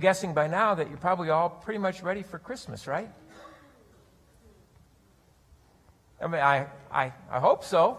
guessing 0.00 0.34
by 0.34 0.48
now 0.48 0.74
that 0.74 0.88
you're 0.88 0.98
probably 0.98 1.30
all 1.30 1.48
pretty 1.48 1.78
much 1.78 2.02
ready 2.02 2.22
for 2.22 2.38
Christmas, 2.38 2.86
right? 2.86 3.10
I 6.20 6.26
mean, 6.26 6.40
I, 6.40 6.66
I, 6.90 7.12
I 7.30 7.38
hope 7.40 7.64
so. 7.64 7.98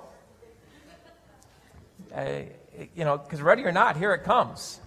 Uh, 2.14 2.41
you 2.95 3.04
know, 3.04 3.18
because 3.18 3.41
ready 3.41 3.64
or 3.64 3.71
not, 3.71 3.97
here 3.97 4.14
it 4.14 4.23
comes. 4.23 4.79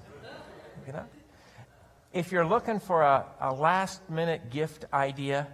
You 0.87 0.93
know? 0.93 1.05
If 2.13 2.31
you're 2.31 2.47
looking 2.47 2.79
for 2.79 3.03
a, 3.03 3.25
a 3.41 3.53
last 3.53 4.09
minute 4.09 4.51
gift 4.51 4.85
idea, 4.93 5.49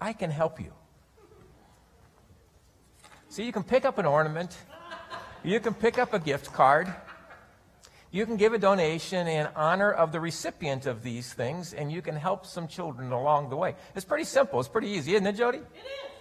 I 0.00 0.12
can 0.12 0.30
help 0.30 0.60
you. 0.60 0.72
See, 3.28 3.44
you 3.44 3.52
can 3.52 3.62
pick 3.62 3.84
up 3.84 3.98
an 3.98 4.06
ornament, 4.06 4.56
you 5.42 5.58
can 5.58 5.74
pick 5.74 5.98
up 5.98 6.12
a 6.12 6.18
gift 6.18 6.52
card, 6.52 6.92
you 8.12 8.26
can 8.26 8.36
give 8.36 8.52
a 8.52 8.58
donation 8.58 9.26
in 9.26 9.48
honor 9.56 9.90
of 9.90 10.12
the 10.12 10.20
recipient 10.20 10.84
of 10.84 11.02
these 11.02 11.32
things, 11.32 11.72
and 11.72 11.90
you 11.90 12.02
can 12.02 12.14
help 12.14 12.44
some 12.44 12.68
children 12.68 13.10
along 13.10 13.48
the 13.48 13.56
way. 13.56 13.74
It's 13.96 14.04
pretty 14.04 14.24
simple. 14.24 14.60
It's 14.60 14.68
pretty 14.68 14.90
easy, 14.90 15.14
isn't 15.14 15.26
it, 15.26 15.32
Jody? 15.32 15.58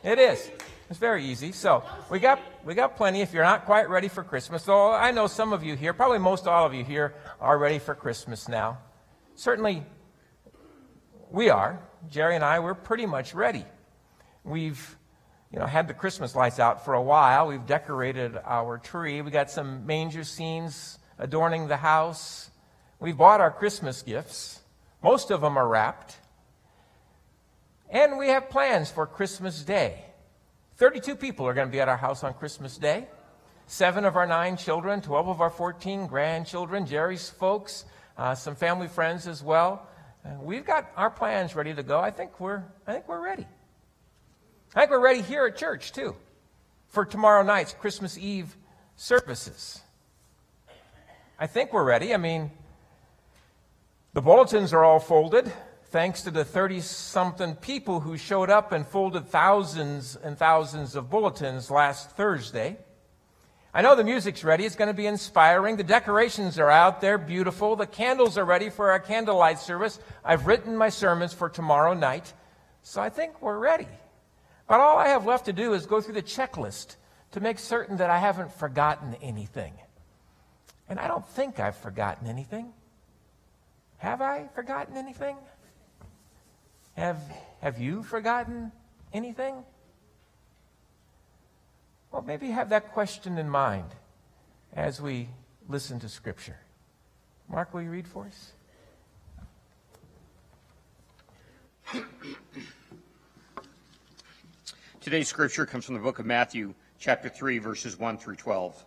It 0.03 0.17
is. 0.17 0.17
It 0.17 0.19
is. 0.19 0.51
It's 0.89 0.99
very 0.99 1.25
easy. 1.25 1.51
So 1.51 1.83
we 2.09 2.19
got 2.19 2.39
we 2.65 2.75
got 2.75 2.95
plenty. 2.95 3.21
If 3.21 3.33
you're 3.33 3.43
not 3.43 3.65
quite 3.65 3.89
ready 3.89 4.07
for 4.07 4.23
Christmas, 4.23 4.63
so 4.63 4.91
I 4.91 5.11
know 5.11 5.27
some 5.27 5.51
of 5.51 5.63
you 5.63 5.75
here, 5.75 5.93
probably 5.93 6.19
most 6.19 6.47
all 6.47 6.65
of 6.65 6.73
you 6.73 6.83
here, 6.83 7.13
are 7.41 7.57
ready 7.57 7.77
for 7.77 7.93
Christmas 7.93 8.47
now. 8.47 8.77
Certainly, 9.35 9.83
we 11.29 11.49
are. 11.49 11.81
Jerry 12.09 12.35
and 12.35 12.43
I, 12.43 12.59
we're 12.59 12.73
pretty 12.73 13.05
much 13.05 13.33
ready. 13.33 13.65
We've 14.43 14.97
you 15.51 15.59
know, 15.59 15.65
had 15.65 15.87
the 15.89 15.93
Christmas 15.93 16.35
lights 16.35 16.59
out 16.59 16.85
for 16.85 16.93
a 16.93 17.01
while. 17.01 17.48
We've 17.48 17.65
decorated 17.65 18.37
our 18.45 18.77
tree. 18.77 19.21
We 19.21 19.29
got 19.29 19.51
some 19.51 19.85
manger 19.85 20.23
scenes 20.23 20.98
adorning 21.21 21.67
the 21.67 21.77
house. 21.77 22.49
We've 22.99 23.15
bought 23.15 23.39
our 23.39 23.51
Christmas 23.51 24.01
gifts. 24.01 24.59
Most 25.03 25.31
of 25.31 25.41
them 25.41 25.55
are 25.55 25.67
wrapped. 25.67 26.17
And 27.89 28.17
we 28.17 28.29
have 28.29 28.49
plans 28.49 28.89
for 28.89 29.05
Christmas 29.05 29.63
Day. 29.63 30.03
32 30.77 31.15
people 31.15 31.47
are 31.47 31.53
going 31.53 31.67
to 31.67 31.71
be 31.71 31.79
at 31.79 31.87
our 31.87 31.97
house 31.97 32.23
on 32.23 32.33
Christmas 32.33 32.77
Day. 32.77 33.07
Seven 33.67 34.03
of 34.03 34.15
our 34.15 34.25
nine 34.25 34.57
children, 34.57 35.01
12 35.01 35.27
of 35.29 35.41
our 35.41 35.49
14 35.49 36.07
grandchildren, 36.07 36.85
Jerry's 36.85 37.29
folks, 37.29 37.85
uh, 38.17 38.33
some 38.33 38.55
family 38.55 38.87
friends 38.87 39.27
as 39.27 39.43
well. 39.43 39.87
Uh, 40.25 40.29
we've 40.41 40.65
got 40.65 40.91
our 40.97 41.09
plans 41.09 41.55
ready 41.55 41.73
to 41.73 41.83
go. 41.83 41.99
I 41.99 42.11
think 42.11 42.39
we're, 42.39 42.63
I 42.87 42.93
think 42.93 43.07
we're 43.07 43.23
ready. 43.23 43.45
I 44.75 44.81
think 44.81 44.91
we're 44.91 45.03
ready 45.03 45.21
here 45.21 45.45
at 45.45 45.55
church, 45.55 45.91
too, 45.91 46.15
for 46.87 47.05
tomorrow 47.05 47.43
night's 47.43 47.73
Christmas 47.73 48.17
Eve 48.17 48.55
services. 48.95 49.81
I 51.41 51.47
think 51.47 51.73
we're 51.73 51.84
ready. 51.84 52.13
I 52.13 52.17
mean, 52.17 52.51
the 54.13 54.21
bulletins 54.21 54.73
are 54.73 54.84
all 54.84 54.99
folded, 54.99 55.51
thanks 55.85 56.21
to 56.21 56.29
the 56.29 56.45
30 56.45 56.81
something 56.81 57.55
people 57.55 57.99
who 57.99 58.15
showed 58.15 58.51
up 58.51 58.71
and 58.73 58.85
folded 58.85 59.27
thousands 59.27 60.15
and 60.15 60.37
thousands 60.37 60.95
of 60.95 61.09
bulletins 61.09 61.71
last 61.71 62.11
Thursday. 62.11 62.77
I 63.73 63.81
know 63.81 63.95
the 63.95 64.03
music's 64.03 64.44
ready. 64.44 64.66
It's 64.66 64.75
going 64.75 64.89
to 64.89 64.94
be 64.94 65.07
inspiring. 65.07 65.78
The 65.78 65.83
decorations 65.83 66.59
are 66.59 66.69
out 66.69 67.01
They're 67.01 67.17
beautiful. 67.17 67.75
The 67.75 67.88
candles 67.88 68.38
are 68.38 68.45
ready 68.45 68.69
for 68.69 68.91
our 68.91 69.00
candlelight 69.00 69.57
service. 69.57 70.00
I've 70.23 70.45
written 70.45 70.78
my 70.78 70.89
sermons 70.89 71.33
for 71.33 71.50
tomorrow 71.50 71.95
night. 71.95 72.31
So 72.83 73.01
I 73.01 73.09
think 73.09 73.41
we're 73.41 73.57
ready. 73.57 73.88
But 74.67 74.79
all 74.79 75.00
I 75.00 75.07
have 75.07 75.25
left 75.25 75.45
to 75.45 75.53
do 75.53 75.73
is 75.73 75.88
go 75.88 76.01
through 76.01 76.13
the 76.13 76.22
checklist 76.22 76.97
to 77.31 77.39
make 77.39 77.57
certain 77.57 77.97
that 77.97 78.11
I 78.11 78.19
haven't 78.19 78.53
forgotten 78.53 79.16
anything. 79.23 79.73
And 80.91 81.00
I 81.00 81.07
don't 81.07 81.25
think 81.25 81.57
I've 81.62 81.78
forgotten 81.78 82.28
anything. 82.28 82.74
Have 84.00 84.22
I 84.22 84.50
forgotten 84.53 84.97
anything? 84.97 85.38
Have, 86.97 87.18
have 87.62 87.79
you 87.79 88.03
forgotten 88.03 88.74
anything? 89.13 89.63
Well, 92.12 92.24
maybe 92.24 92.47
have 92.47 92.68
that 92.72 92.91
question 92.91 93.38
in 93.38 93.50
mind 93.50 93.85
as 94.75 95.00
we 95.00 95.29
listen 95.69 95.97
to 96.02 96.09
Scripture. 96.09 96.59
Mark, 97.47 97.73
will 97.73 97.84
you 97.84 97.90
read 97.90 98.06
for 98.06 98.25
us? 98.25 98.52
Today's 105.00 105.29
scripture 105.29 105.66
comes 105.66 105.85
from 105.85 105.96
the 105.96 106.02
book 106.02 106.19
of 106.19 106.25
Matthew, 106.25 106.73
chapter 107.00 107.29
3, 107.29 107.59
verses 107.59 107.97
1 107.97 108.18
through 108.18 108.35
12. 108.35 108.85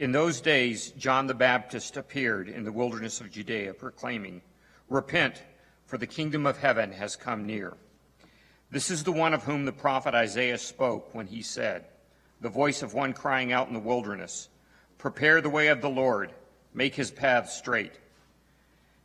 In 0.00 0.12
those 0.12 0.40
days, 0.40 0.92
John 0.92 1.26
the 1.26 1.34
Baptist 1.34 1.98
appeared 1.98 2.48
in 2.48 2.64
the 2.64 2.72
wilderness 2.72 3.20
of 3.20 3.30
Judea, 3.30 3.74
proclaiming, 3.74 4.40
Repent, 4.88 5.42
for 5.84 5.98
the 5.98 6.06
kingdom 6.06 6.46
of 6.46 6.56
heaven 6.56 6.90
has 6.92 7.16
come 7.16 7.44
near. 7.44 7.76
This 8.70 8.90
is 8.90 9.04
the 9.04 9.12
one 9.12 9.34
of 9.34 9.42
whom 9.42 9.66
the 9.66 9.72
prophet 9.72 10.14
Isaiah 10.14 10.56
spoke 10.56 11.14
when 11.14 11.26
he 11.26 11.42
said, 11.42 11.84
The 12.40 12.48
voice 12.48 12.82
of 12.82 12.94
one 12.94 13.12
crying 13.12 13.52
out 13.52 13.68
in 13.68 13.74
the 13.74 13.78
wilderness, 13.78 14.48
Prepare 14.96 15.42
the 15.42 15.50
way 15.50 15.68
of 15.68 15.82
the 15.82 15.90
Lord, 15.90 16.32
make 16.72 16.94
his 16.94 17.10
path 17.10 17.50
straight. 17.50 17.92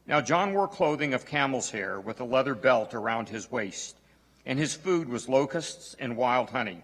Now 0.07 0.22
John 0.22 0.53
wore 0.53 0.69
clothing 0.69 1.13
of 1.13 1.25
camel's 1.25 1.72
hair 1.72 2.00
with 2.00 2.22
a 2.22 2.25
leather 2.25 2.56
belt 2.56 2.94
around 2.94 3.27
his 3.27 3.51
waist 3.51 3.97
and 4.45 4.57
his 4.57 4.75
food 4.75 5.09
was 5.09 5.27
locusts 5.27 5.95
and 6.00 6.16
wild 6.16 6.51
honey. 6.51 6.83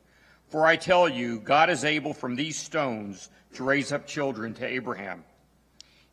For 0.51 0.65
I 0.65 0.75
tell 0.75 1.07
you, 1.07 1.39
God 1.39 1.69
is 1.69 1.85
able 1.85 2.13
from 2.13 2.35
these 2.35 2.57
stones 2.57 3.29
to 3.53 3.63
raise 3.63 3.93
up 3.93 4.05
children 4.05 4.53
to 4.55 4.65
Abraham. 4.67 5.23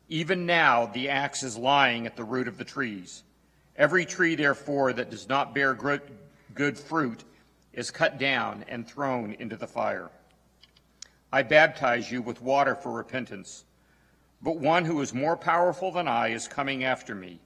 Even 0.07 0.45
now 0.45 0.85
the 0.85 1.09
axe 1.09 1.43
is 1.43 1.57
lying 1.57 2.05
at 2.05 2.15
the 2.15 2.23
root 2.23 2.47
of 2.47 2.57
the 2.57 2.63
trees. 2.63 3.23
Every 3.75 4.05
tree, 4.05 4.35
therefore, 4.35 4.93
that 4.93 5.09
does 5.09 5.27
not 5.27 5.53
bear 5.53 5.73
good 5.73 6.77
fruit 6.77 7.25
is 7.73 7.91
cut 7.91 8.17
down 8.17 8.63
and 8.69 8.87
thrown 8.87 9.33
into 9.33 9.57
the 9.57 9.67
fire. 9.67 10.09
I 11.33 11.43
baptize 11.43 12.09
you 12.09 12.21
with 12.21 12.41
water 12.41 12.75
for 12.75 12.93
repentance, 12.93 13.65
but 14.41 14.57
one 14.57 14.85
who 14.85 15.01
is 15.01 15.13
more 15.13 15.35
powerful 15.35 15.91
than 15.91 16.07
I 16.07 16.29
is 16.29 16.47
coming 16.47 16.85
after 16.85 17.13
me 17.13 17.41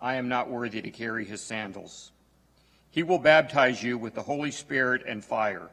I 0.00 0.16
am 0.16 0.28
not 0.28 0.50
worthy 0.50 0.82
to 0.82 0.90
carry 0.90 1.24
his 1.24 1.40
sandals. 1.40 2.10
He 2.90 3.04
will 3.04 3.20
baptize 3.20 3.84
you 3.84 3.96
with 3.96 4.14
the 4.14 4.22
Holy 4.22 4.50
Spirit 4.50 5.04
and 5.06 5.24
fire. 5.24 5.70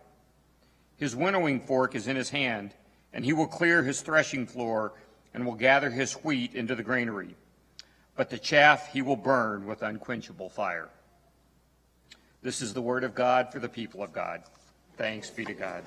His 1.02 1.16
winnowing 1.16 1.62
fork 1.62 1.96
is 1.96 2.08
in 2.08 2.16
his 2.16 2.30
hand, 2.30 2.76
and 3.12 3.26
he 3.26 3.34
will 3.34 3.48
clear 3.48 3.82
his 3.82 4.02
threshing 4.02 4.46
floor 4.46 4.94
and 5.34 5.44
will 5.44 5.56
gather 5.56 5.90
his 5.90 6.14
wheat 6.14 6.54
into 6.54 6.76
the 6.76 6.84
granary. 6.84 7.36
But 8.16 8.30
the 8.30 8.38
chaff 8.38 8.94
he 8.94 9.02
will 9.02 9.16
burn 9.16 9.66
with 9.66 9.82
unquenchable 9.82 10.50
fire. 10.50 10.90
This 12.44 12.62
is 12.62 12.76
the 12.76 12.84
word 12.84 13.04
of 13.04 13.16
God 13.16 13.52
for 13.52 13.58
the 13.58 13.68
people 13.68 14.04
of 14.04 14.14
God. 14.14 14.44
Thanks 14.96 15.32
be 15.32 15.44
to 15.44 15.56
God. 15.56 15.84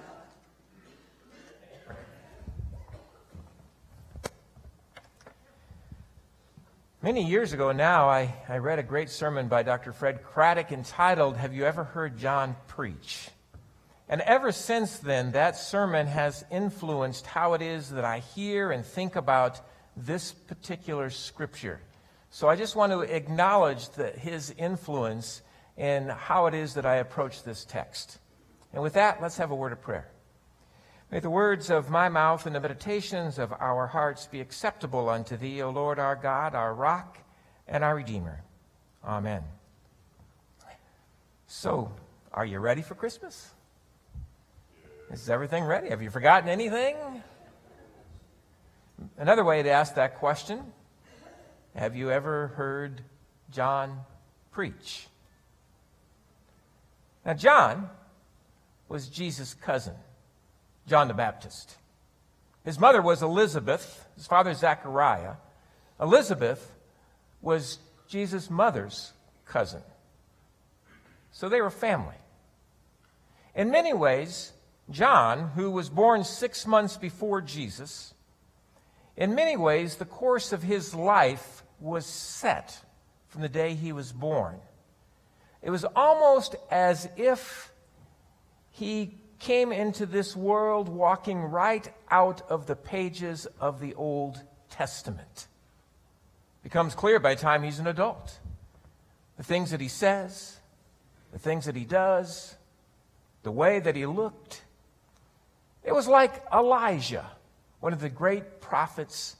Many 7.02 7.24
years 7.24 7.52
ago 7.52 7.70
now, 7.70 8.08
I, 8.08 8.34
I 8.48 8.58
read 8.58 8.80
a 8.80 8.82
great 8.82 9.10
sermon 9.10 9.46
by 9.46 9.62
Dr. 9.62 9.92
Fred 9.92 10.24
Craddock 10.24 10.72
entitled, 10.72 11.36
Have 11.36 11.54
You 11.54 11.66
Ever 11.66 11.84
Heard 11.84 12.18
John 12.18 12.56
Preach? 12.66 13.28
And 14.08 14.20
ever 14.20 14.52
since 14.52 14.98
then, 14.98 15.32
that 15.32 15.56
sermon 15.56 16.06
has 16.06 16.44
influenced 16.50 17.26
how 17.26 17.54
it 17.54 17.62
is 17.62 17.90
that 17.90 18.04
I 18.04 18.18
hear 18.18 18.70
and 18.70 18.84
think 18.84 19.16
about 19.16 19.60
this 19.96 20.32
particular 20.32 21.08
scripture. 21.10 21.80
So 22.30 22.48
I 22.48 22.56
just 22.56 22.76
want 22.76 22.92
to 22.92 23.00
acknowledge 23.00 23.88
the, 23.90 24.10
his 24.10 24.54
influence 24.58 25.42
in 25.76 26.08
how 26.08 26.46
it 26.46 26.54
is 26.54 26.74
that 26.74 26.84
I 26.84 26.96
approach 26.96 27.44
this 27.44 27.64
text. 27.64 28.18
And 28.72 28.82
with 28.82 28.94
that, 28.94 29.22
let's 29.22 29.38
have 29.38 29.50
a 29.50 29.54
word 29.54 29.72
of 29.72 29.80
prayer. 29.80 30.08
May 31.10 31.20
the 31.20 31.30
words 31.30 31.70
of 31.70 31.90
my 31.90 32.08
mouth 32.08 32.44
and 32.46 32.54
the 32.54 32.60
meditations 32.60 33.38
of 33.38 33.52
our 33.52 33.86
hearts 33.86 34.26
be 34.26 34.40
acceptable 34.40 35.08
unto 35.08 35.36
thee, 35.36 35.62
O 35.62 35.70
Lord 35.70 35.98
our 35.98 36.16
God, 36.16 36.54
our 36.54 36.74
rock 36.74 37.18
and 37.68 37.84
our 37.84 37.94
Redeemer. 37.94 38.42
Amen. 39.04 39.42
So, 41.46 41.92
are 42.32 42.44
you 42.44 42.58
ready 42.58 42.82
for 42.82 42.96
Christmas? 42.96 43.54
Is 45.10 45.30
everything 45.30 45.64
ready? 45.64 45.90
Have 45.90 46.02
you 46.02 46.10
forgotten 46.10 46.48
anything? 46.48 46.96
Another 49.18 49.44
way 49.44 49.62
to 49.62 49.70
ask 49.70 49.94
that 49.94 50.18
question 50.18 50.72
have 51.76 51.96
you 51.96 52.10
ever 52.10 52.48
heard 52.48 53.02
John 53.50 54.00
preach? 54.52 55.08
Now, 57.26 57.34
John 57.34 57.90
was 58.88 59.08
Jesus' 59.08 59.54
cousin, 59.54 59.94
John 60.86 61.08
the 61.08 61.14
Baptist. 61.14 61.76
His 62.64 62.78
mother 62.78 63.02
was 63.02 63.22
Elizabeth, 63.22 64.06
his 64.14 64.26
father 64.26 64.54
Zachariah. 64.54 65.34
Elizabeth 66.00 66.74
was 67.42 67.78
Jesus' 68.08 68.48
mother's 68.50 69.12
cousin. 69.44 69.82
So 71.32 71.48
they 71.48 71.60
were 71.60 71.70
family. 71.70 72.14
In 73.54 73.70
many 73.70 73.92
ways, 73.92 74.52
John, 74.90 75.50
who 75.50 75.70
was 75.70 75.88
born 75.88 76.24
six 76.24 76.66
months 76.66 76.96
before 76.96 77.40
Jesus, 77.40 78.14
in 79.16 79.34
many 79.34 79.56
ways, 79.56 79.96
the 79.96 80.04
course 80.04 80.52
of 80.52 80.62
his 80.62 80.94
life 80.94 81.62
was 81.80 82.04
set 82.06 82.84
from 83.28 83.42
the 83.42 83.48
day 83.48 83.74
he 83.74 83.92
was 83.92 84.12
born. 84.12 84.58
It 85.62 85.70
was 85.70 85.84
almost 85.96 86.56
as 86.70 87.08
if 87.16 87.72
he 88.70 89.18
came 89.38 89.72
into 89.72 90.06
this 90.06 90.36
world 90.36 90.88
walking 90.88 91.38
right 91.38 91.88
out 92.10 92.42
of 92.50 92.66
the 92.66 92.76
pages 92.76 93.46
of 93.60 93.80
the 93.80 93.94
Old 93.94 94.42
Testament. 94.70 95.48
It 96.60 96.64
becomes 96.64 96.94
clear 96.94 97.20
by 97.20 97.34
the 97.34 97.40
time 97.40 97.62
he's 97.62 97.78
an 97.78 97.86
adult. 97.86 98.38
The 99.36 99.42
things 99.42 99.70
that 99.70 99.80
he 99.80 99.88
says, 99.88 100.58
the 101.32 101.38
things 101.38 101.66
that 101.66 101.76
he 101.76 101.84
does, 101.84 102.56
the 103.42 103.52
way 103.52 103.80
that 103.80 103.96
he 103.96 104.06
looked. 104.06 104.62
It 105.84 105.92
was 105.92 106.08
like 106.08 106.42
Elijah, 106.52 107.26
one 107.80 107.92
of 107.92 108.00
the 108.00 108.08
great 108.08 108.60
prophets 108.60 109.36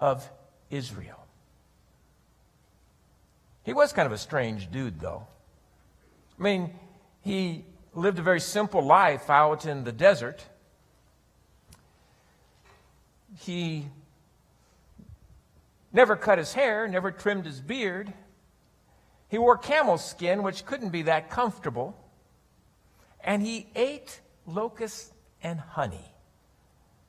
of 0.00 0.28
Israel. 0.68 1.24
He 3.62 3.72
was 3.72 3.92
kind 3.92 4.04
of 4.04 4.12
a 4.12 4.18
strange 4.18 4.70
dude, 4.70 5.00
though. 5.00 5.26
I 6.38 6.42
mean, 6.42 6.74
he 7.22 7.64
lived 7.94 8.18
a 8.18 8.22
very 8.22 8.40
simple 8.40 8.82
life 8.84 9.30
out 9.30 9.66
in 9.66 9.84
the 9.84 9.92
desert. 9.92 10.44
He 13.38 13.86
never 15.92 16.16
cut 16.16 16.38
his 16.38 16.52
hair, 16.52 16.88
never 16.88 17.12
trimmed 17.12 17.46
his 17.46 17.60
beard. 17.60 18.12
He 19.28 19.38
wore 19.38 19.56
camel 19.56 19.96
skin, 19.96 20.42
which 20.42 20.66
couldn't 20.66 20.90
be 20.90 21.02
that 21.02 21.30
comfortable. 21.30 21.96
And 23.22 23.40
he 23.40 23.68
ate 23.74 24.20
locusts 24.46 25.13
and 25.44 25.60
honey. 25.60 26.10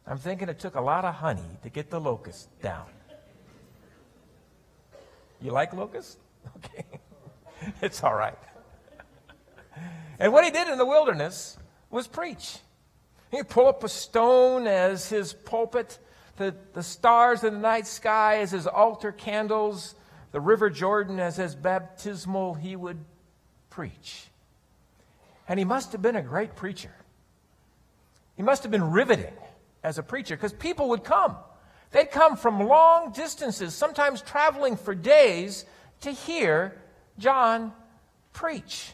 I'm 0.06 0.20
thinking 0.20 0.50
it 0.50 0.60
took 0.60 0.76
a 0.76 0.82
lot 0.82 1.06
of 1.06 1.16
honey 1.16 1.58
to 1.64 1.70
get 1.70 1.90
the 1.90 2.00
locusts 2.00 2.48
down. 2.62 2.86
You 5.42 5.52
like 5.52 5.74
locusts? 5.74 6.18
Okay. 6.58 6.86
it's 7.82 8.04
all 8.04 8.14
right. 8.14 8.38
And 10.20 10.32
what 10.32 10.44
he 10.46 10.52
did 10.52 10.68
in 10.68 10.78
the 10.78 10.86
wilderness 10.86 11.58
was 11.90 12.06
preach. 12.06 12.58
He'd 13.32 13.50
pull 13.50 13.66
up 13.66 13.84
a 13.84 13.90
stone 13.90 14.68
as 14.68 15.10
his 15.10 15.34
pulpit, 15.34 15.98
the, 16.38 16.56
the 16.74 16.84
stars 16.84 17.44
in 17.44 17.56
the 17.56 17.60
night 17.60 17.88
sky 17.88 18.38
as 18.42 18.52
his 18.52 18.68
altar 18.68 19.12
candles, 19.12 19.96
the 20.32 20.40
river 20.40 20.70
Jordan 20.70 21.20
as 21.20 21.38
his 21.38 21.56
baptismal, 21.56 22.54
he 22.54 22.76
would 22.76 23.00
preach. 23.72 24.28
And 25.48 25.58
he 25.58 25.66
must 25.66 25.94
have 25.94 26.02
been 26.02 26.16
a 26.16 26.22
great 26.22 26.56
preacher. 26.56 26.94
He 28.36 28.44
must 28.44 28.64
have 28.64 28.72
been 28.72 28.92
riveting 28.92 29.34
as 29.84 29.98
a 29.98 30.04
preacher 30.04 30.36
because 30.36 30.54
people 30.54 30.90
would 30.90 31.04
come. 31.04 31.36
They'd 31.92 32.12
come 32.12 32.36
from 32.36 32.68
long 32.68 33.12
distances, 33.14 33.74
sometimes 33.74 34.22
traveling 34.22 34.76
for 34.76 34.94
days, 34.94 35.66
to 36.02 36.12
hear 36.12 36.78
John 37.18 37.72
preach. 38.34 38.92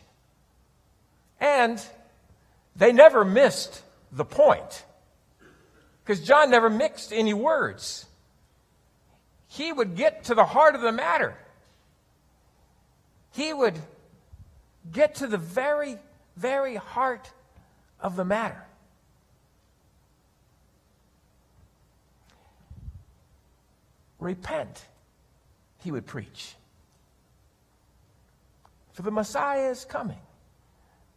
And 1.39 1.83
they 2.75 2.91
never 2.91 3.25
missed 3.25 3.81
the 4.11 4.25
point. 4.25 4.85
Because 6.03 6.25
John 6.25 6.51
never 6.51 6.69
mixed 6.69 7.11
any 7.11 7.33
words. 7.33 8.05
He 9.47 9.71
would 9.71 9.95
get 9.95 10.25
to 10.25 10.35
the 10.35 10.45
heart 10.45 10.75
of 10.75 10.81
the 10.81 10.91
matter. 10.91 11.35
He 13.31 13.53
would 13.53 13.79
get 14.91 15.15
to 15.15 15.27
the 15.27 15.37
very, 15.37 15.97
very 16.35 16.75
heart 16.75 17.31
of 17.99 18.15
the 18.15 18.25
matter. 18.25 18.63
Repent, 24.21 24.85
he 25.79 25.91
would 25.91 26.05
preach. 26.05 26.55
For 28.93 29.01
the 29.01 29.11
Messiah 29.11 29.69
is 29.69 29.83
coming 29.83 30.19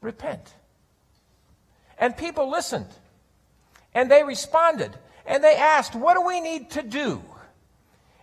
repent. 0.04 0.54
And 1.98 2.16
people 2.16 2.50
listened. 2.50 2.88
And 3.94 4.10
they 4.10 4.22
responded. 4.22 4.96
And 5.26 5.42
they 5.42 5.56
asked, 5.56 5.94
What 5.94 6.14
do 6.14 6.22
we 6.22 6.40
need 6.40 6.70
to 6.70 6.82
do? 6.82 7.22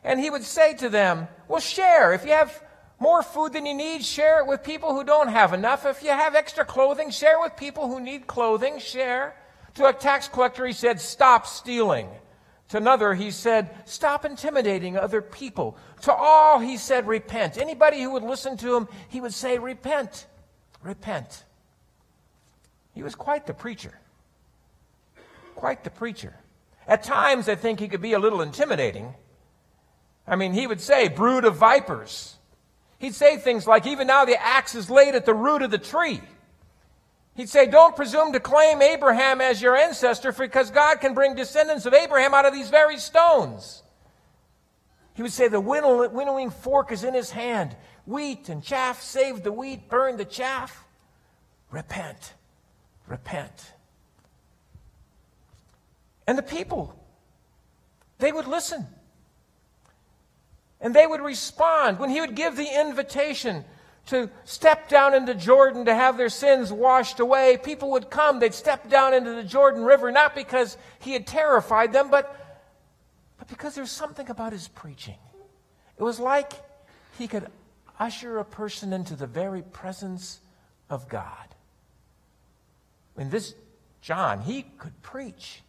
And 0.03 0.19
he 0.19 0.29
would 0.29 0.43
say 0.43 0.75
to 0.75 0.89
them, 0.89 1.27
Well, 1.47 1.59
share. 1.59 2.13
If 2.13 2.23
you 2.23 2.31
have 2.31 2.63
more 2.99 3.23
food 3.23 3.53
than 3.53 3.65
you 3.65 3.73
need, 3.73 4.03
share 4.03 4.39
it 4.39 4.47
with 4.47 4.63
people 4.63 4.93
who 4.93 5.03
don't 5.03 5.29
have 5.29 5.53
enough. 5.53 5.85
If 5.85 6.03
you 6.03 6.09
have 6.09 6.35
extra 6.35 6.63
clothing, 6.63 7.09
share 7.09 7.39
with 7.39 7.57
people 7.57 7.87
who 7.87 7.99
need 7.99 8.27
clothing. 8.27 8.79
Share. 8.79 9.35
To 9.75 9.87
a 9.87 9.93
tax 9.93 10.27
collector, 10.27 10.65
he 10.65 10.73
said, 10.73 11.01
Stop 11.01 11.47
stealing. 11.47 12.09
To 12.71 12.77
another, 12.77 13.13
he 13.13 13.31
said, 13.31 13.69
Stop 13.83 14.23
intimidating 14.23 14.95
other 14.95 15.21
people. 15.21 15.77
To 16.03 16.13
all, 16.13 16.59
he 16.59 16.77
said, 16.77 17.05
Repent. 17.05 17.57
Anybody 17.57 18.01
who 18.01 18.11
would 18.11 18.23
listen 18.23 18.55
to 18.57 18.77
him, 18.77 18.87
he 19.09 19.19
would 19.19 19.33
say, 19.33 19.57
Repent. 19.57 20.25
Repent. 20.81 21.43
He 22.93 23.03
was 23.03 23.13
quite 23.13 23.45
the 23.45 23.53
preacher. 23.53 23.99
Quite 25.55 25.83
the 25.83 25.89
preacher. 25.89 26.33
At 26.87 27.03
times, 27.03 27.49
I 27.49 27.55
think 27.55 27.81
he 27.81 27.89
could 27.89 28.01
be 28.01 28.13
a 28.13 28.19
little 28.19 28.41
intimidating. 28.41 29.15
I 30.25 30.37
mean, 30.37 30.53
he 30.53 30.65
would 30.65 30.79
say, 30.79 31.09
brood 31.09 31.43
of 31.43 31.57
vipers. 31.57 32.37
He'd 32.99 33.15
say 33.15 33.35
things 33.35 33.67
like, 33.67 33.85
even 33.85 34.07
now 34.07 34.23
the 34.23 34.41
axe 34.41 34.75
is 34.75 34.89
laid 34.89 35.13
at 35.13 35.25
the 35.25 35.33
root 35.33 35.61
of 35.61 35.71
the 35.71 35.77
tree. 35.77 36.21
He'd 37.35 37.49
say, 37.49 37.65
don't 37.65 37.95
presume 37.95 38.33
to 38.33 38.39
claim 38.39 38.81
Abraham 38.81 39.41
as 39.41 39.61
your 39.61 39.75
ancestor 39.75 40.31
because 40.31 40.69
God 40.69 40.99
can 40.99 41.13
bring 41.13 41.35
descendants 41.35 41.85
of 41.85 41.93
Abraham 41.93 42.33
out 42.33 42.45
of 42.45 42.53
these 42.53 42.69
very 42.69 42.97
stones. 42.97 43.83
He 45.13 45.21
would 45.21 45.31
say, 45.31 45.47
the 45.47 45.59
winnowing 45.59 46.49
fork 46.49 46.91
is 46.91 47.03
in 47.03 47.13
his 47.13 47.31
hand. 47.31 47.75
Wheat 48.05 48.49
and 48.49 48.63
chaff, 48.63 49.01
save 49.01 49.43
the 49.43 49.51
wheat, 49.51 49.89
burn 49.89 50.17
the 50.17 50.25
chaff. 50.25 50.85
Repent 51.69 52.33
repent. 53.11 53.73
And 56.25 56.37
the 56.37 56.43
people, 56.43 56.95
they 58.19 58.31
would 58.31 58.47
listen. 58.47 58.87
And 60.79 60.95
they 60.95 61.05
would 61.05 61.21
respond 61.21 61.99
when 61.99 62.09
he 62.09 62.21
would 62.21 62.35
give 62.35 62.55
the 62.55 62.79
invitation 62.79 63.65
to 64.07 64.29
step 64.45 64.89
down 64.89 65.13
into 65.13 65.35
Jordan 65.35 65.85
to 65.85 65.93
have 65.93 66.17
their 66.17 66.29
sins 66.29 66.71
washed 66.71 67.19
away. 67.19 67.57
People 67.57 67.91
would 67.91 68.09
come, 68.09 68.39
they'd 68.39 68.53
step 68.53 68.89
down 68.89 69.13
into 69.13 69.33
the 69.33 69.43
Jordan 69.43 69.83
River, 69.83 70.11
not 70.11 70.35
because 70.35 70.77
he 70.99 71.13
had 71.13 71.27
terrified 71.27 71.93
them, 71.93 72.09
but, 72.09 72.35
but 73.37 73.47
because 73.47 73.75
there's 73.75 73.91
something 73.91 74.29
about 74.29 74.51
his 74.51 74.67
preaching. 74.67 75.17
It 75.97 76.03
was 76.03 76.19
like 76.19 76.53
he 77.17 77.27
could 77.27 77.47
usher 77.99 78.39
a 78.39 78.45
person 78.45 78.91
into 78.91 79.15
the 79.15 79.27
very 79.27 79.61
presence 79.61 80.39
of 80.89 81.07
God. 81.07 81.47
I 83.15 83.19
mean, 83.19 83.29
this 83.29 83.53
John, 84.01 84.41
he 84.41 84.63
could 84.77 84.99
preach. 85.03 85.61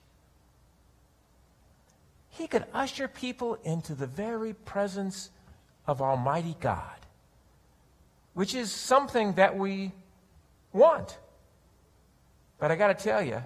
He 2.31 2.47
could 2.47 2.65
usher 2.73 3.09
people 3.09 3.59
into 3.63 3.95
the 3.95 4.07
very 4.07 4.55
presence 4.55 5.31
of 5.87 6.01
Almighty 6.01 6.57
God, 6.61 6.97
which 8.35 8.55
is 8.55 8.71
something 8.71 9.35
that 9.35 9.57
we 9.57 9.93
want. 10.73 11.19
But 12.59 12.71
I 12.71 12.77
got 12.77 12.97
to 12.97 13.05
tell 13.05 13.23
you, 13.23 13.43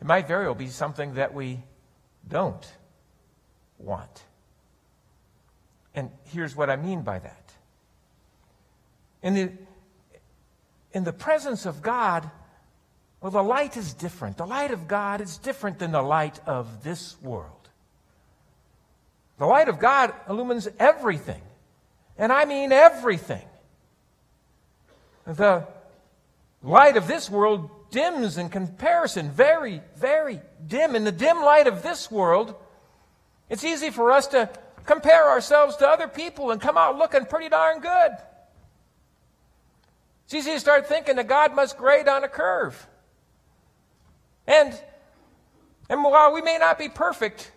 it 0.00 0.06
might 0.06 0.28
very 0.28 0.44
well 0.44 0.54
be 0.54 0.68
something 0.68 1.14
that 1.14 1.34
we 1.34 1.62
don't 2.28 2.66
want. 3.78 4.22
And 5.94 6.10
here's 6.24 6.56
what 6.56 6.70
I 6.70 6.76
mean 6.76 7.02
by 7.02 7.18
that. 7.18 7.52
In 9.22 9.34
the, 9.34 9.50
in 10.92 11.04
the 11.04 11.12
presence 11.12 11.66
of 11.66 11.82
God, 11.82 12.28
well, 13.20 13.30
the 13.30 13.42
light 13.42 13.76
is 13.76 13.94
different. 13.94 14.36
The 14.36 14.46
light 14.46 14.72
of 14.72 14.88
God 14.88 15.20
is 15.20 15.38
different 15.38 15.78
than 15.78 15.92
the 15.92 16.02
light 16.02 16.40
of 16.46 16.82
this 16.82 17.16
world. 17.22 17.68
The 19.38 19.46
light 19.46 19.68
of 19.68 19.78
God 19.78 20.12
illumines 20.28 20.68
everything. 20.78 21.40
And 22.18 22.32
I 22.32 22.44
mean 22.44 22.72
everything. 22.72 23.44
The 25.26 25.66
light 26.62 26.96
of 26.96 27.06
this 27.06 27.30
world 27.30 27.70
dims 27.90 28.38
in 28.38 28.48
comparison, 28.48 29.30
very, 29.30 29.82
very 29.96 30.40
dim. 30.66 30.96
In 30.96 31.04
the 31.04 31.12
dim 31.12 31.42
light 31.42 31.66
of 31.66 31.82
this 31.82 32.10
world, 32.10 32.54
it's 33.48 33.64
easy 33.64 33.90
for 33.90 34.10
us 34.10 34.26
to 34.28 34.50
compare 34.84 35.28
ourselves 35.28 35.76
to 35.76 35.88
other 35.88 36.08
people 36.08 36.50
and 36.50 36.60
come 36.60 36.76
out 36.76 36.98
looking 36.98 37.24
pretty 37.26 37.48
darn 37.48 37.80
good. 37.80 38.12
It's 40.24 40.34
easy 40.34 40.52
to 40.52 40.60
start 40.60 40.88
thinking 40.88 41.16
that 41.16 41.28
God 41.28 41.54
must 41.54 41.76
grade 41.76 42.08
on 42.08 42.24
a 42.24 42.28
curve. 42.28 42.86
And, 44.46 44.72
and 45.88 46.02
while 46.02 46.32
we 46.32 46.42
may 46.42 46.58
not 46.58 46.78
be 46.78 46.88
perfect, 46.88 47.52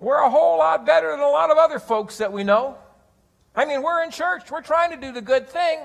we're 0.00 0.22
a 0.22 0.28
whole 0.28 0.58
lot 0.58 0.84
better 0.84 1.10
than 1.12 1.20
a 1.20 1.28
lot 1.28 1.50
of 1.50 1.56
other 1.56 1.78
folks 1.78 2.18
that 2.18 2.32
we 2.32 2.44
know. 2.44 2.76
I 3.54 3.64
mean, 3.64 3.82
we're 3.82 4.02
in 4.02 4.10
church, 4.10 4.50
we're 4.50 4.62
trying 4.62 4.90
to 4.90 4.96
do 4.96 5.12
the 5.12 5.22
good 5.22 5.48
thing. 5.48 5.78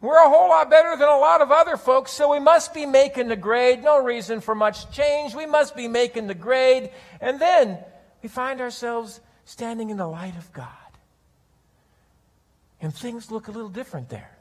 We're 0.00 0.22
a 0.22 0.28
whole 0.28 0.48
lot 0.48 0.68
better 0.70 0.96
than 0.96 1.08
a 1.08 1.16
lot 1.16 1.40
of 1.40 1.50
other 1.50 1.76
folks, 1.76 2.12
so 2.12 2.32
we 2.32 2.38
must 2.38 2.74
be 2.74 2.84
making 2.84 3.28
the 3.28 3.36
grade. 3.36 3.82
No 3.82 4.02
reason 4.02 4.40
for 4.40 4.54
much 4.54 4.90
change. 4.90 5.34
We 5.34 5.46
must 5.46 5.74
be 5.74 5.88
making 5.88 6.26
the 6.26 6.34
grade. 6.34 6.90
And 7.20 7.40
then 7.40 7.78
we 8.22 8.28
find 8.28 8.60
ourselves 8.60 9.20
standing 9.44 9.90
in 9.90 9.96
the 9.96 10.06
light 10.06 10.36
of 10.36 10.52
God. 10.52 10.68
And 12.80 12.94
things 12.94 13.30
look 13.30 13.48
a 13.48 13.52
little 13.52 13.70
different 13.70 14.10
there. 14.10 14.36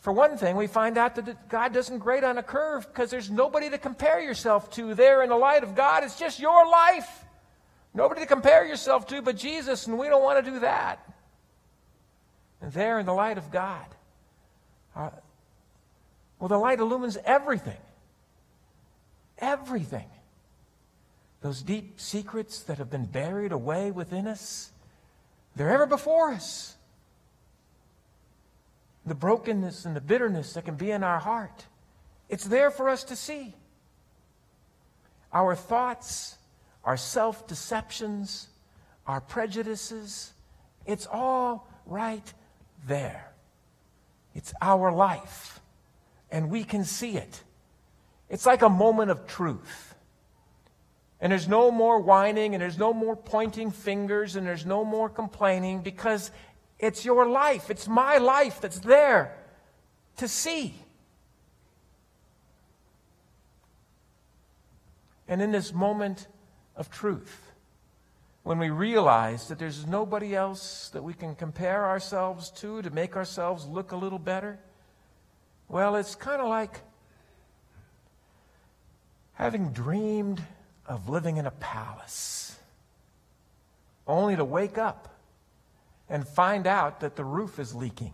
For 0.00 0.12
one 0.12 0.36
thing, 0.36 0.56
we 0.56 0.66
find 0.66 0.98
out 0.98 1.14
that 1.16 1.48
God 1.48 1.72
doesn't 1.72 1.98
grade 1.98 2.24
on 2.24 2.38
a 2.38 2.42
curve 2.42 2.88
because 2.88 3.10
there's 3.10 3.30
nobody 3.30 3.70
to 3.70 3.78
compare 3.78 4.18
yourself 4.18 4.70
to 4.72 4.94
there 4.94 5.22
in 5.22 5.28
the 5.28 5.36
light 5.36 5.62
of 5.62 5.74
God. 5.74 6.02
It's 6.02 6.18
just 6.18 6.40
your 6.40 6.66
life. 6.66 7.24
Nobody 7.92 8.22
to 8.22 8.26
compare 8.26 8.66
yourself 8.66 9.06
to 9.08 9.20
but 9.20 9.36
Jesus, 9.36 9.86
and 9.86 9.98
we 9.98 10.08
don't 10.08 10.22
want 10.22 10.44
to 10.44 10.50
do 10.50 10.60
that. 10.60 11.06
And 12.62 12.72
there 12.72 12.98
in 12.98 13.06
the 13.06 13.12
light 13.12 13.36
of 13.36 13.50
God, 13.50 13.84
uh, 14.94 15.10
well, 16.38 16.48
the 16.48 16.58
light 16.58 16.80
illumines 16.80 17.18
everything. 17.24 17.76
Everything. 19.38 20.06
Those 21.42 21.62
deep 21.62 22.00
secrets 22.00 22.60
that 22.64 22.78
have 22.78 22.90
been 22.90 23.06
buried 23.06 23.52
away 23.52 23.90
within 23.90 24.26
us, 24.26 24.70
they're 25.56 25.70
ever 25.70 25.86
before 25.86 26.32
us. 26.32 26.76
The 29.06 29.14
brokenness 29.14 29.84
and 29.86 29.96
the 29.96 30.00
bitterness 30.00 30.52
that 30.54 30.64
can 30.64 30.76
be 30.76 30.90
in 30.90 31.02
our 31.02 31.18
heart, 31.18 31.66
it's 32.28 32.44
there 32.44 32.70
for 32.70 32.88
us 32.88 33.04
to 33.04 33.16
see. 33.16 33.54
Our 35.32 35.54
thoughts, 35.54 36.36
our 36.84 36.96
self 36.96 37.46
deceptions, 37.46 38.48
our 39.06 39.20
prejudices, 39.20 40.32
it's 40.86 41.06
all 41.06 41.68
right 41.86 42.32
there. 42.86 43.29
It's 44.34 44.52
our 44.60 44.92
life, 44.92 45.60
and 46.30 46.50
we 46.50 46.64
can 46.64 46.84
see 46.84 47.16
it. 47.16 47.42
It's 48.28 48.46
like 48.46 48.62
a 48.62 48.68
moment 48.68 49.10
of 49.10 49.26
truth. 49.26 49.94
And 51.20 51.32
there's 51.32 51.48
no 51.48 51.70
more 51.70 52.00
whining, 52.00 52.54
and 52.54 52.62
there's 52.62 52.78
no 52.78 52.92
more 52.92 53.16
pointing 53.16 53.70
fingers, 53.70 54.36
and 54.36 54.46
there's 54.46 54.64
no 54.64 54.84
more 54.84 55.08
complaining 55.08 55.82
because 55.82 56.30
it's 56.78 57.04
your 57.04 57.26
life. 57.26 57.70
It's 57.70 57.88
my 57.88 58.18
life 58.18 58.60
that's 58.60 58.78
there 58.78 59.36
to 60.16 60.28
see. 60.28 60.74
And 65.28 65.42
in 65.42 65.52
this 65.52 65.72
moment 65.72 66.26
of 66.74 66.90
truth, 66.90 67.49
when 68.42 68.58
we 68.58 68.70
realize 68.70 69.48
that 69.48 69.58
there's 69.58 69.86
nobody 69.86 70.34
else 70.34 70.90
that 70.92 71.02
we 71.02 71.12
can 71.12 71.34
compare 71.34 71.86
ourselves 71.86 72.50
to 72.50 72.82
to 72.82 72.90
make 72.90 73.16
ourselves 73.16 73.66
look 73.66 73.92
a 73.92 73.96
little 73.96 74.18
better, 74.18 74.58
well, 75.68 75.96
it's 75.96 76.14
kind 76.14 76.40
of 76.40 76.48
like 76.48 76.80
having 79.34 79.72
dreamed 79.72 80.42
of 80.86 81.08
living 81.08 81.36
in 81.36 81.46
a 81.46 81.50
palace, 81.50 82.58
only 84.06 84.36
to 84.36 84.44
wake 84.44 84.78
up 84.78 85.20
and 86.08 86.26
find 86.26 86.66
out 86.66 87.00
that 87.00 87.14
the 87.14 87.24
roof 87.24 87.58
is 87.58 87.74
leaking. 87.74 88.12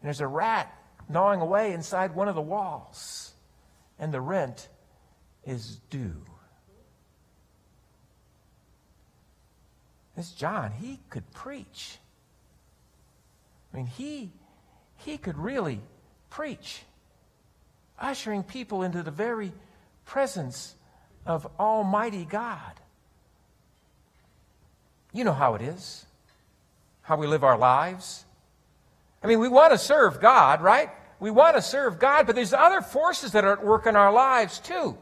And 0.00 0.08
there's 0.08 0.20
a 0.20 0.26
rat 0.26 0.76
gnawing 1.08 1.40
away 1.40 1.72
inside 1.72 2.14
one 2.14 2.26
of 2.26 2.34
the 2.34 2.42
walls, 2.42 3.32
and 3.98 4.12
the 4.12 4.20
rent 4.20 4.68
is 5.44 5.76
due. 5.90 6.24
This 10.16 10.32
John, 10.32 10.72
he 10.72 11.00
could 11.08 11.30
preach. 11.32 11.98
I 13.72 13.76
mean, 13.76 13.86
he, 13.86 14.30
he 14.96 15.16
could 15.16 15.38
really 15.38 15.80
preach, 16.28 16.82
ushering 17.98 18.42
people 18.42 18.82
into 18.82 19.02
the 19.02 19.10
very 19.10 19.52
presence 20.04 20.74
of 21.24 21.46
Almighty 21.58 22.24
God. 22.24 22.72
You 25.12 25.24
know 25.24 25.32
how 25.32 25.54
it 25.54 25.62
is, 25.62 26.04
how 27.02 27.16
we 27.16 27.26
live 27.26 27.44
our 27.44 27.58
lives. 27.58 28.24
I 29.22 29.26
mean, 29.26 29.40
we 29.40 29.48
want 29.48 29.72
to 29.72 29.78
serve 29.78 30.20
God, 30.20 30.60
right? 30.60 30.90
We 31.20 31.30
want 31.30 31.56
to 31.56 31.62
serve 31.62 31.98
God, 31.98 32.26
but 32.26 32.34
there's 32.34 32.52
other 32.52 32.80
forces 32.80 33.32
that 33.32 33.44
are 33.44 33.52
at 33.52 33.64
work 33.64 33.86
in 33.86 33.94
our 33.94 34.12
lives 34.12 34.58
too. 34.58 34.98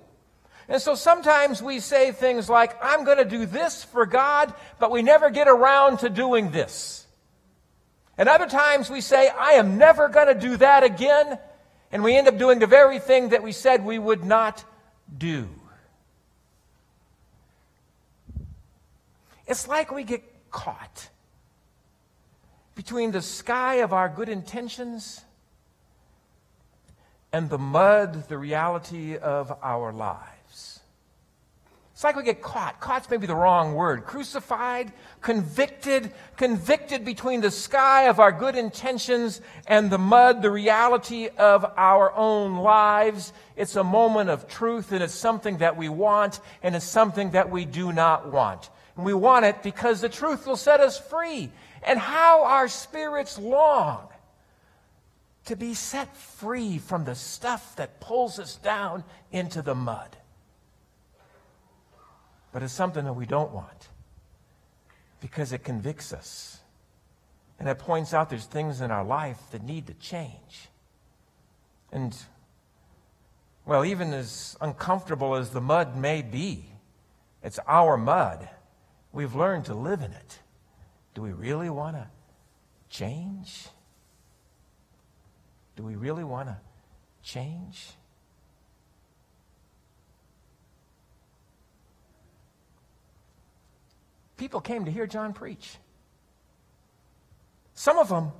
And 0.71 0.81
so 0.81 0.95
sometimes 0.95 1.61
we 1.61 1.81
say 1.81 2.13
things 2.13 2.49
like, 2.49 2.77
I'm 2.81 3.05
going 3.05 3.19
to 3.19 3.25
do 3.25 3.45
this 3.45 3.83
for 3.83 4.07
God, 4.07 4.55
but 4.79 4.93
we 4.93 5.03
never 5.03 5.29
get 5.29 5.49
around 5.49 5.99
to 5.99 6.09
doing 6.09 6.53
this. 6.53 7.09
And 8.17 8.29
other 8.29 8.47
times 8.47 8.89
we 8.89 9.01
say, 9.01 9.29
I 9.29 9.55
am 9.55 9.79
never 9.79 10.09
going 10.09 10.29
to 10.29 10.41
do 10.41 10.57
that 10.59 10.85
again, 10.85 11.41
and 11.91 12.05
we 12.05 12.17
end 12.17 12.29
up 12.29 12.39
doing 12.39 12.61
the 12.61 12.69
very 12.69 13.01
thing 13.01 13.31
that 13.31 13.43
we 13.43 13.51
said 13.51 13.85
we 13.85 13.99
would 13.99 14.23
not 14.23 14.65
do. 15.19 15.49
It's 19.49 19.67
like 19.67 19.91
we 19.91 20.05
get 20.05 20.23
caught 20.53 21.09
between 22.77 23.11
the 23.11 23.23
sky 23.23 23.77
of 23.77 23.93
our 23.93 24.09
good 24.09 24.29
intentions 24.29 25.21
and 27.33 27.51
the 27.51 27.59
mud, 27.59 28.29
the 28.29 28.39
reality 28.39 29.17
of 29.17 29.53
our 29.63 29.93
lives. 29.93 30.40
It's 32.01 32.05
like 32.07 32.17
we 32.17 32.23
get 32.23 32.41
caught. 32.41 32.81
Caught's 32.81 33.11
maybe 33.11 33.27
the 33.27 33.37
wrong 33.37 33.75
word. 33.75 34.07
Crucified, 34.07 34.91
convicted, 35.21 36.15
convicted 36.39 37.05
between 37.05 37.43
the 37.43 37.51
sky 37.51 38.05
of 38.05 38.19
our 38.19 38.33
good 38.33 38.57
intentions 38.57 39.43
and 39.67 39.91
the 39.91 39.99
mud, 39.99 40.41
the 40.41 40.51
reality 40.51 41.29
of 41.37 41.63
our 41.77 42.11
own 42.15 42.57
lives. 42.57 43.35
It's 43.55 43.77
a 43.77 43.85
moment 43.85 44.31
of 44.31 44.49
truth, 44.49 44.93
and 44.93 45.03
it's 45.03 45.13
something 45.13 45.59
that 45.59 45.77
we 45.77 45.91
want, 45.91 46.41
and 46.63 46.75
it's 46.75 46.87
something 46.87 47.33
that 47.33 47.51
we 47.51 47.67
do 47.67 47.93
not 47.93 48.33
want. 48.33 48.71
And 48.97 49.05
we 49.05 49.13
want 49.13 49.45
it 49.45 49.63
because 49.63 50.01
the 50.01 50.09
truth 50.09 50.47
will 50.47 50.57
set 50.57 50.81
us 50.81 50.99
free. 50.99 51.53
And 51.83 51.99
how 51.99 52.45
our 52.45 52.69
spirits 52.69 53.39
long 53.39 54.09
to 55.45 55.55
be 55.55 55.75
set 55.75 56.17
free 56.17 56.79
from 56.79 57.05
the 57.05 57.15
stuff 57.15 57.77
that 57.77 58.01
pulls 58.01 58.39
us 58.39 58.57
down 58.57 59.05
into 59.33 59.61
the 59.61 59.75
mud 59.75 60.17
but 62.53 62.63
it's 62.63 62.73
something 62.73 63.05
that 63.05 63.13
we 63.13 63.27
don't 63.27 63.53
want 63.53 63.89
because 65.21 65.53
it 65.53 65.63
convicts 65.65 66.13
us. 66.13 66.61
And 67.59 67.69
it 67.69 67.79
points 67.79 68.15
out 68.15 68.31
there's 68.31 68.47
things 68.47 68.81
in 68.81 68.91
our 68.91 69.05
life 69.05 69.39
that 69.53 69.63
need 69.63 69.87
to 69.89 69.95
change. 69.95 70.69
And, 71.93 72.17
well, 73.67 73.85
even 73.85 74.15
as 74.15 74.57
uncomfortable 74.61 75.35
as 75.35 75.51
the 75.51 75.61
mud 75.61 75.97
may 75.97 76.23
be, 76.23 76.65
it's 77.43 77.59
our 77.67 77.97
mud. 77.97 78.49
We've 79.13 79.35
learned 79.35 79.67
to 79.67 79.75
live 79.75 80.01
in 80.01 80.13
it. 80.13 80.39
Do 81.15 81.23
we 81.23 81.33
really 81.33 81.69
want 81.69 81.97
to 81.97 82.09
change? 82.89 83.69
Do 85.77 85.83
we 85.83 85.97
really 85.97 86.25
want 86.25 86.49
to 86.49 86.57
change? 87.23 87.89
People 94.41 94.63
came 94.63 94.87
to 94.87 94.91
hear 94.91 95.07
John 95.07 95.35
preach. 95.35 95.77
Some 97.75 97.99
of 97.99 98.09
them, 98.09 98.33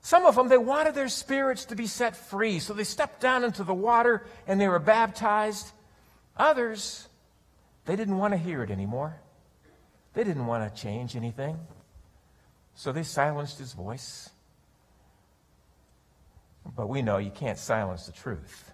some 0.00 0.24
of 0.24 0.36
them, 0.36 0.48
they 0.48 0.56
wanted 0.56 0.94
their 0.94 1.08
spirits 1.08 1.66
to 1.66 1.76
be 1.76 1.88
set 1.88 2.16
free, 2.16 2.60
so 2.60 2.72
they 2.72 2.84
stepped 2.84 3.20
down 3.20 3.42
into 3.42 3.64
the 3.64 3.74
water 3.74 4.24
and 4.46 4.60
they 4.60 4.68
were 4.68 4.78
baptized. 4.78 5.72
Others, 6.36 7.08
they 7.84 7.96
didn't 7.96 8.16
want 8.16 8.32
to 8.32 8.38
hear 8.38 8.62
it 8.62 8.70
anymore. 8.70 9.20
They 10.14 10.22
didn't 10.22 10.46
want 10.46 10.72
to 10.72 10.80
change 10.80 11.16
anything. 11.16 11.58
So 12.76 12.92
they 12.92 13.02
silenced 13.02 13.58
his 13.58 13.72
voice. 13.72 14.30
But 16.76 16.88
we 16.88 17.02
know 17.02 17.18
you 17.18 17.32
can't 17.32 17.58
silence 17.58 18.06
the 18.06 18.12
truth. 18.12 18.70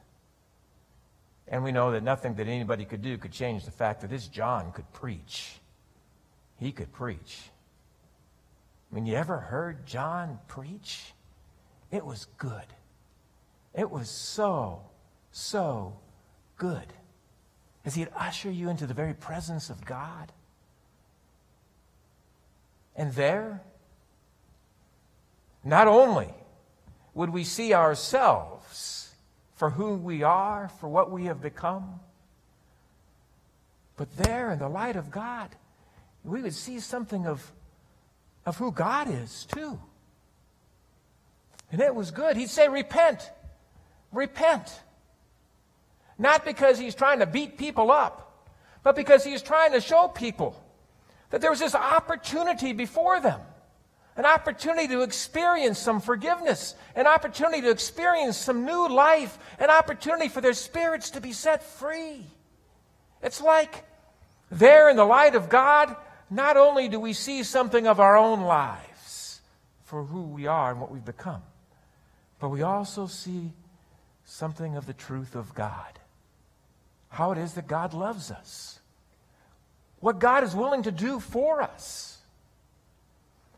And 1.49 1.65
we 1.65 1.73
know 1.73 1.93
that 1.93 2.03
nothing 2.03 2.35
that 2.35 2.49
anybody 2.49 2.85
could 2.85 3.01
do 3.01 3.17
could 3.17 3.33
change 3.33 3.65
the 3.65 3.71
fact 3.71 4.03
that 4.03 4.11
this 4.11 4.29
John 4.29 4.73
could 4.73 4.93
preach 4.93 5.59
he 6.59 6.73
could 6.73 6.93
preach. 6.93 7.51
I 8.91 8.95
mean, 8.95 9.07
you 9.07 9.15
ever 9.17 9.39
heard 9.39 9.87
John 9.87 10.39
preach? 10.47 11.13
It 11.91 12.05
was 12.05 12.27
good. 12.39 12.67
It 13.75 13.91
was 13.91 14.09
so, 14.09 14.83
so 15.33 15.97
good. 16.57 16.93
As 17.85 17.95
he'd 17.95 18.09
usher 18.17 18.51
you 18.51 18.69
into 18.71 18.87
the 18.87 18.95
very 18.95 19.15
presence 19.15 19.69
of 19.69 19.85
God. 19.85 20.33
And 22.97 23.13
there, 23.13 23.61
not 25.65 25.89
only 25.89 26.33
would 27.15 27.31
we 27.31 27.45
see 27.45 27.75
ourselves 27.75 29.13
for 29.55 29.71
who 29.71 29.95
we 29.95 30.23
are, 30.23 30.69
for 30.81 30.89
what 30.89 31.11
we 31.11 31.25
have 31.25 31.43
become? 31.43 32.01
But 33.97 34.17
there, 34.17 34.53
in 34.53 34.59
the 34.59 34.69
light 34.69 34.97
of 34.97 35.11
God, 35.11 35.51
we 36.25 36.43
would 36.43 36.55
see 36.55 36.81
something 36.81 37.27
of, 37.27 37.53
of 38.47 38.57
who 38.57 38.73
God 38.73 39.09
is, 39.09 39.47
too. 39.47 39.79
And 41.71 41.81
it 41.81 41.95
was 41.95 42.11
good. 42.11 42.37
He'd 42.37 42.51
say, 42.51 42.69
Repent. 42.69 43.31
Repent. 44.13 44.81
Not 46.19 46.45
because 46.45 46.79
he's 46.79 46.95
trying 46.95 47.19
to 47.19 47.27
beat 47.27 47.59
people 47.59 47.91
up, 47.91 48.47
but 48.83 48.95
because 48.95 49.25
he's 49.25 49.43
trying 49.43 49.73
to 49.73 49.81
show 49.81 50.09
people 50.09 50.61
that 51.31 51.41
there 51.41 51.51
was 51.51 51.61
this 51.61 51.75
opportunity 51.75 52.73
before 52.73 53.21
them 53.21 53.41
an 54.17 54.25
opportunity 54.25 54.89
to 54.89 55.03
experience 55.03 55.79
some 55.79 56.01
forgiveness, 56.01 56.75
an 56.95 57.07
opportunity 57.07 57.63
to 57.63 57.71
experience 57.71 58.37
some 58.37 58.65
new 58.65 58.89
life, 58.89 59.39
an 59.59 59.71
opportunity 59.71 60.29
for 60.29 60.41
their 60.41 60.55
spirits 60.55 61.11
to 61.11 61.21
be 61.21 61.33
set 61.33 61.65
free. 61.65 62.25
It's 63.23 63.41
like 63.41 63.85
there 64.51 64.89
in 64.89 64.97
the 64.97 65.05
light 65.05 65.35
of 65.35 65.49
God, 65.49 65.97
not 66.31 66.57
only 66.57 66.89
do 66.89 66.99
we 66.99 67.13
see 67.13 67.43
something 67.43 67.87
of 67.87 68.01
our 68.01 68.17
own 68.17 68.43
lives 68.43 69.41
for 69.85 70.05
who 70.05 70.23
we 70.23 70.47
are 70.47 70.71
and 70.71 70.81
what 70.81 70.91
we've 70.91 71.05
become, 71.05 71.43
but 72.39 72.49
we 72.49 72.63
also 72.63 73.07
see 73.07 73.53
something 74.25 74.77
of 74.77 74.87
the 74.87 74.93
truth 74.93 75.35
of 75.35 75.55
God. 75.55 75.99
How 77.09 77.33
it 77.33 77.39
is 77.39 77.55
that 77.55 77.67
God 77.67 77.95
loves 77.95 78.31
us. 78.31 78.81
What 80.01 80.19
God 80.19 80.45
is 80.45 80.55
willing 80.55 80.83
to 80.83 80.91
do 80.91 81.21
for 81.21 81.63
us. 81.63 82.19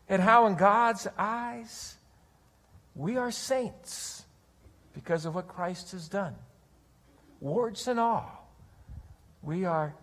And 0.07 0.21
how, 0.21 0.45
in 0.45 0.55
God's 0.55 1.07
eyes, 1.17 1.95
we 2.95 3.17
are 3.17 3.31
saints 3.31 4.23
because 4.93 5.25
of 5.25 5.35
what 5.35 5.47
Christ 5.47 5.91
has 5.91 6.07
done. 6.07 6.35
Warts 7.39 7.87
and 7.87 7.99
all, 7.99 8.49
we 9.41 9.65
are 9.65 9.93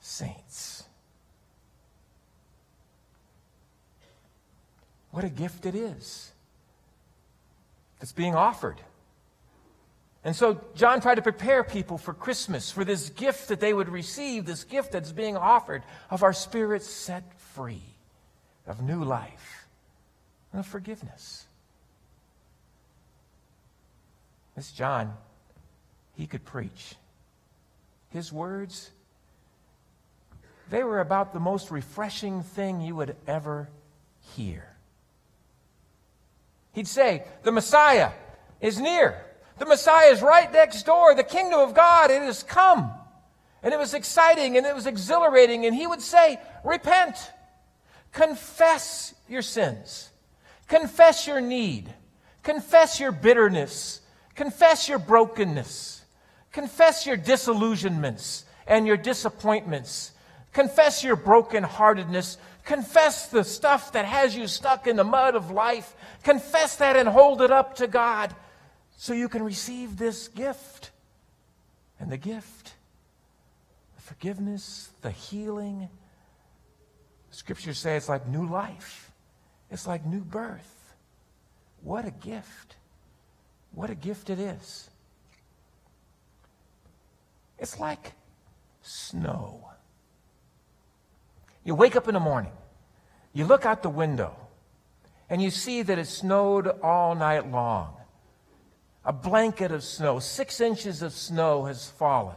saints. 0.00 0.84
What 5.18 5.24
a 5.24 5.30
gift 5.30 5.66
it 5.66 5.74
is 5.74 6.30
that's 7.98 8.12
being 8.12 8.36
offered. 8.36 8.80
And 10.22 10.36
so 10.36 10.60
John 10.76 11.00
tried 11.00 11.16
to 11.16 11.22
prepare 11.22 11.64
people 11.64 11.98
for 11.98 12.14
Christmas, 12.14 12.70
for 12.70 12.84
this 12.84 13.10
gift 13.10 13.48
that 13.48 13.58
they 13.58 13.74
would 13.74 13.88
receive, 13.88 14.46
this 14.46 14.62
gift 14.62 14.92
that's 14.92 15.10
being 15.10 15.36
offered 15.36 15.82
of 16.08 16.22
our 16.22 16.32
spirits 16.32 16.86
set 16.86 17.24
free, 17.36 17.82
of 18.64 18.80
new 18.80 19.02
life, 19.02 19.66
and 20.52 20.60
of 20.60 20.66
forgiveness. 20.68 21.46
This 24.54 24.70
John, 24.70 25.14
he 26.14 26.28
could 26.28 26.44
preach. 26.44 26.94
His 28.10 28.32
words, 28.32 28.88
they 30.70 30.84
were 30.84 31.00
about 31.00 31.32
the 31.32 31.40
most 31.40 31.72
refreshing 31.72 32.44
thing 32.44 32.80
you 32.80 32.94
would 32.94 33.16
ever 33.26 33.68
hear. 34.36 34.67
He'd 36.78 36.86
say, 36.86 37.24
The 37.42 37.50
Messiah 37.50 38.12
is 38.60 38.78
near. 38.78 39.20
The 39.58 39.66
Messiah 39.66 40.12
is 40.12 40.22
right 40.22 40.52
next 40.52 40.86
door. 40.86 41.12
The 41.12 41.24
kingdom 41.24 41.58
of 41.58 41.74
God, 41.74 42.12
it 42.12 42.22
has 42.22 42.44
come. 42.44 42.92
And 43.64 43.74
it 43.74 43.78
was 43.80 43.94
exciting 43.94 44.56
and 44.56 44.64
it 44.64 44.76
was 44.76 44.86
exhilarating. 44.86 45.66
And 45.66 45.74
he 45.74 45.88
would 45.88 46.00
say, 46.00 46.38
Repent, 46.64 47.16
confess 48.12 49.12
your 49.28 49.42
sins, 49.42 50.10
confess 50.68 51.26
your 51.26 51.40
need, 51.40 51.92
confess 52.44 53.00
your 53.00 53.10
bitterness, 53.10 54.00
confess 54.36 54.88
your 54.88 55.00
brokenness, 55.00 56.04
confess 56.52 57.06
your 57.06 57.16
disillusionments 57.16 58.44
and 58.68 58.86
your 58.86 58.96
disappointments, 58.96 60.12
confess 60.52 61.04
your 61.04 61.16
brokenheartedness, 61.16 62.36
confess 62.64 63.28
the 63.28 63.44
stuff 63.44 63.92
that 63.92 64.04
has 64.04 64.36
you 64.36 64.46
stuck 64.46 64.86
in 64.86 64.96
the 64.96 65.04
mud 65.04 65.34
of 65.34 65.50
life, 65.50 65.94
confess 66.22 66.76
that 66.76 66.96
and 66.96 67.08
hold 67.08 67.42
it 67.42 67.50
up 67.50 67.76
to 67.76 67.86
God 67.86 68.34
so 68.96 69.12
you 69.12 69.28
can 69.28 69.42
receive 69.42 69.96
this 69.96 70.28
gift. 70.28 70.90
And 72.00 72.10
the 72.10 72.16
gift, 72.16 72.74
the 73.96 74.02
forgiveness, 74.02 74.90
the 75.02 75.10
healing, 75.10 75.88
scriptures 77.30 77.78
say 77.78 77.96
it's 77.96 78.08
like 78.08 78.26
new 78.28 78.46
life, 78.46 79.10
it's 79.70 79.86
like 79.86 80.04
new 80.04 80.20
birth. 80.20 80.94
What 81.82 82.04
a 82.04 82.10
gift! 82.10 82.76
What 83.72 83.90
a 83.90 83.94
gift 83.94 84.30
it 84.30 84.38
is. 84.38 84.90
It's 87.58 87.78
like 87.78 88.12
snow. 88.82 89.68
You 91.68 91.74
wake 91.74 91.96
up 91.96 92.08
in 92.08 92.14
the 92.14 92.20
morning, 92.20 92.52
you 93.34 93.44
look 93.44 93.66
out 93.66 93.82
the 93.82 93.90
window, 93.90 94.34
and 95.28 95.42
you 95.42 95.50
see 95.50 95.82
that 95.82 95.98
it 95.98 96.06
snowed 96.06 96.66
all 96.82 97.14
night 97.14 97.50
long 97.50 97.94
a 99.04 99.12
blanket 99.12 99.70
of 99.70 99.84
snow. 99.84 100.18
Six 100.18 100.62
inches 100.62 101.02
of 101.02 101.12
snow 101.12 101.66
has 101.66 101.90
fallen. 101.90 102.36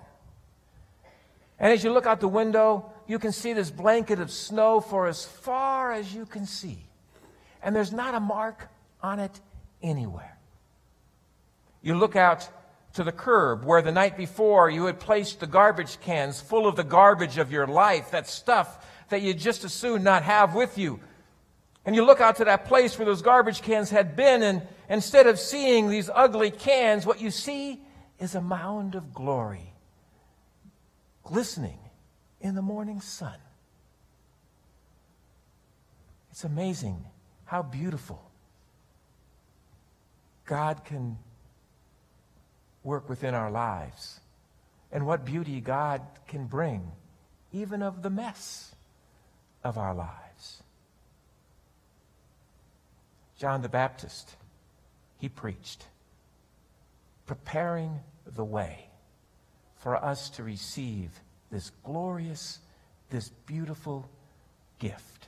And 1.58 1.72
as 1.72 1.82
you 1.82 1.94
look 1.94 2.06
out 2.06 2.20
the 2.20 2.28
window, 2.28 2.91
you 3.08 3.20
can 3.20 3.32
see 3.32 3.54
this 3.54 3.72
blanket 3.72 4.20
of 4.20 4.32
snow 4.32 4.82
for 4.82 5.08
as 5.08 5.24
far 5.24 5.94
as 5.94 6.13
you 6.13 6.26
can 6.26 6.46
see. 6.46 6.84
And 7.63 7.74
there's 7.74 7.94
not 7.94 8.13
a 8.13 8.20
mark 8.20 8.67
on 9.02 9.22
it 9.22 9.39
anywhere. 9.82 10.38
You 11.82 11.96
look 11.96 12.17
out 12.17 12.50
to 12.96 13.06
the 13.06 13.13
curb 13.13 13.63
where 13.63 13.82
the 13.82 13.94
night 13.94 14.17
before 14.17 14.70
you 14.70 14.88
had 14.88 15.00
placed 15.00 15.39
the 15.39 15.48
garbage 15.48 16.02
cans 16.02 16.41
full 16.41 16.67
of 16.67 16.76
the 16.76 16.84
garbage 16.84 17.38
of 17.38 17.50
your 17.50 17.65
life, 17.65 18.12
that 18.12 18.28
stuff 18.28 18.86
that 19.12 19.21
you'd 19.21 19.39
just 19.39 19.63
as 19.63 19.74
soon 19.74 20.04
not 20.04 20.24
have 20.24 20.56
with 20.56 20.78
you. 20.78 21.00
And 21.86 21.95
you 21.95 22.04
look 22.04 22.19
out 22.19 22.38
to 22.38 22.45
that 22.45 22.65
place 22.65 22.97
where 22.97 23.06
those 23.06 23.21
garbage 23.21 23.62
cans 23.62 23.89
had 23.89 24.15
been, 24.15 24.43
and 24.43 24.62
instead 24.89 25.28
of 25.28 25.39
seeing 25.39 25.89
these 25.89 26.10
ugly 26.13 26.52
cans, 26.52 27.06
what 27.06 27.21
you 27.21 27.32
see 27.32 27.80
is 28.19 28.36
a 28.36 28.41
mound 28.41 28.95
of 28.95 29.13
glory 29.13 29.74
glistening 31.24 31.80
in 32.39 32.56
the 32.56 32.62
morning 32.62 33.02
sun. 33.02 33.38
It's 36.32 36.43
amazing 36.43 37.06
how 37.45 37.62
beautiful 37.62 38.21
God 40.45 40.84
can 40.86 41.17
work 42.84 43.10
within 43.10 43.34
our 43.34 43.52
lives 43.52 44.19
and 44.91 45.06
what 45.06 45.26
beauty 45.26 45.62
God 45.62 46.02
can 46.28 46.45
bring, 46.45 46.91
even 47.52 47.82
of 47.82 48.02
the 48.02 48.10
mess 48.10 48.76
of 49.63 49.78
our 49.78 49.93
lives. 49.93 50.63
John 53.38 53.62
the 53.62 53.69
Baptist, 53.69 54.36
he 55.17 55.30
preached, 55.30 55.86
preparing 57.26 58.00
the 58.26 58.43
way 58.43 58.88
for 59.78 59.95
us 59.95 60.30
to 60.32 60.43
receive 60.43 61.10
this 61.52 61.71
glorious, 61.84 62.60
this 63.10 63.30
beautiful 63.47 64.08
gift. 64.80 65.28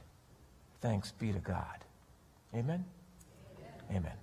Thanks 0.80 1.12
be 1.12 1.32
to 1.32 1.40
God. 1.40 1.84
Amen? 2.54 2.86
Amen. 3.90 3.98
Amen. 3.98 4.18